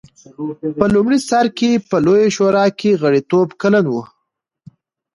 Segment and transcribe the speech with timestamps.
[0.79, 3.95] په لومړي سر کې په لویه شورا کې غړیتوب کلن و.